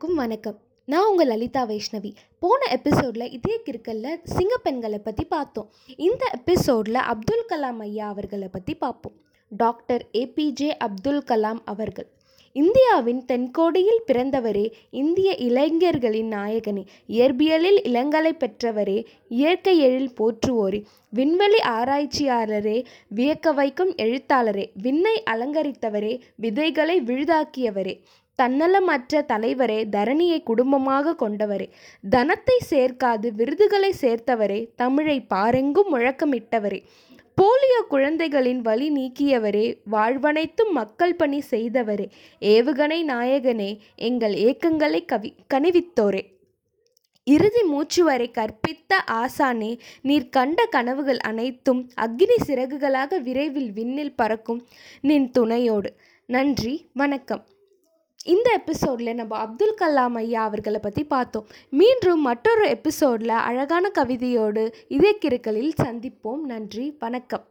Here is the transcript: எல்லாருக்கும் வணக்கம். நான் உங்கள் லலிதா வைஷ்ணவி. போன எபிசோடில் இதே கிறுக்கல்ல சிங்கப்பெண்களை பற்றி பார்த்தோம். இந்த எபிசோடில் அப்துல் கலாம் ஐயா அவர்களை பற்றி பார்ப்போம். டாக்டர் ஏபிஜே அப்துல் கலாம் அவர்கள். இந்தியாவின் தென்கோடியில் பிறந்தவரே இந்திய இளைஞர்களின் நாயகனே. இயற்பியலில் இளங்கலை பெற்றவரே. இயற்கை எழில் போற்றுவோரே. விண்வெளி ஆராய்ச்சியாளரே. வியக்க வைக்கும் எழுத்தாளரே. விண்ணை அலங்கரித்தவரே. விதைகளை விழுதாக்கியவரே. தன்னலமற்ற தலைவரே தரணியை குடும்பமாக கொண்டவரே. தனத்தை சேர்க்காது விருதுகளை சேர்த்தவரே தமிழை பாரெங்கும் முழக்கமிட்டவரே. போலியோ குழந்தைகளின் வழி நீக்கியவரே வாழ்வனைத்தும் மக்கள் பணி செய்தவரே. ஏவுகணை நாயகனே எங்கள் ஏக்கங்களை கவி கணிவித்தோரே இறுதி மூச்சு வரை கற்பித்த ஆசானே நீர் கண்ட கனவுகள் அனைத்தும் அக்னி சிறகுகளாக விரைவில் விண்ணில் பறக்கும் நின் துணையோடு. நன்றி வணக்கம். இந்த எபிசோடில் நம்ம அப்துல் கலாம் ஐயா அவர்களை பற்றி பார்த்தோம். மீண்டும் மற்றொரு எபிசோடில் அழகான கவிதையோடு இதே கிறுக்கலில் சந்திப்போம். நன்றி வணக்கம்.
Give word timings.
எல்லாருக்கும் 0.00 0.26
வணக்கம். 0.26 0.58
நான் 0.84 1.08
உங்கள் 1.08 1.26
லலிதா 1.26 1.66
வைஷ்ணவி. 1.66 2.14
போன 2.38 2.70
எபிசோடில் 2.70 3.30
இதே 3.30 3.60
கிறுக்கல்ல 3.64 4.20
சிங்கப்பெண்களை 4.36 4.98
பற்றி 4.98 5.24
பார்த்தோம். 5.24 5.72
இந்த 5.96 6.30
எபிசோடில் 6.32 6.94
அப்துல் 6.94 7.44
கலாம் 7.48 7.78
ஐயா 7.78 8.08
அவர்களை 8.08 8.48
பற்றி 8.48 8.74
பார்ப்போம். 8.74 9.12
டாக்டர் 9.48 10.06
ஏபிஜே 10.12 10.68
அப்துல் 10.68 11.24
கலாம் 11.26 11.58
அவர்கள். 11.64 12.06
இந்தியாவின் 12.52 13.24
தென்கோடியில் 13.28 14.04
பிறந்தவரே 14.06 14.72
இந்திய 14.90 15.34
இளைஞர்களின் 15.34 16.30
நாயகனே. 16.30 16.86
இயற்பியலில் 17.08 17.80
இளங்கலை 17.84 18.32
பெற்றவரே. 18.32 19.04
இயற்கை 19.28 19.78
எழில் 19.78 20.14
போற்றுவோரே. 20.20 20.84
விண்வெளி 21.10 21.56
ஆராய்ச்சியாளரே. 21.56 22.84
வியக்க 23.16 23.54
வைக்கும் 23.54 23.94
எழுத்தாளரே. 23.94 24.70
விண்ணை 24.82 25.22
அலங்கரித்தவரே. 25.30 26.20
விதைகளை 26.34 27.00
விழுதாக்கியவரே. 27.00 28.00
தன்னலமற்ற 28.42 29.22
தலைவரே 29.32 29.78
தரணியை 29.96 30.42
குடும்பமாக 30.42 31.16
கொண்டவரே. 31.22 31.68
தனத்தை 32.10 32.56
சேர்க்காது 32.70 33.28
விருதுகளை 33.32 33.94
சேர்த்தவரே 34.00 34.60
தமிழை 34.76 35.26
பாரெங்கும் 35.34 35.90
முழக்கமிட்டவரே. 35.92 36.80
போலியோ 37.38 37.80
குழந்தைகளின் 37.88 38.60
வழி 38.60 38.86
நீக்கியவரே 38.90 39.66
வாழ்வனைத்தும் 39.84 40.72
மக்கள் 40.72 41.14
பணி 41.14 41.42
செய்தவரே. 41.50 42.06
ஏவுகணை 42.40 43.00
நாயகனே 43.12 43.70
எங்கள் 43.94 44.34
ஏக்கங்களை 44.48 45.04
கவி 45.04 45.34
கணிவித்தோரே 45.54 46.22
இறுதி 47.26 47.62
மூச்சு 47.62 48.04
வரை 48.04 48.30
கற்பித்த 48.34 48.92
ஆசானே 49.12 49.78
நீர் 50.02 50.28
கண்ட 50.28 50.66
கனவுகள் 50.66 51.18
அனைத்தும் 51.30 51.90
அக்னி 52.00 52.36
சிறகுகளாக 52.46 53.20
விரைவில் 53.20 53.70
விண்ணில் 53.72 54.16
பறக்கும் 54.16 54.66
நின் 55.00 55.30
துணையோடு. 55.30 55.92
நன்றி 56.26 56.74
வணக்கம். 56.94 57.44
இந்த 58.24 58.52
எபிசோடில் 58.52 59.14
நம்ம 59.14 59.36
அப்துல் 59.36 59.74
கலாம் 59.80 60.14
ஐயா 60.14 60.42
அவர்களை 60.42 60.80
பற்றி 60.80 61.04
பார்த்தோம். 61.04 61.46
மீண்டும் 61.70 62.20
மற்றொரு 62.20 62.68
எபிசோடில் 62.68 63.28
அழகான 63.28 63.90
கவிதையோடு 63.94 64.72
இதே 64.88 65.18
கிறுக்கலில் 65.24 65.72
சந்திப்போம். 65.82 66.40
நன்றி 66.40 66.96
வணக்கம். 66.98 67.44